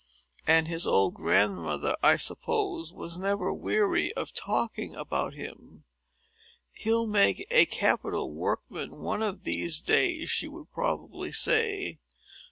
[0.47, 5.83] And his old grandmother, I suppose, was never weary of talking about him.
[6.73, 11.99] "He'll make a capital workman, one of these days," she would probably say.